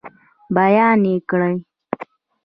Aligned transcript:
بیان 0.55 1.01
یې 1.09 1.15
کړئ. 1.29 1.55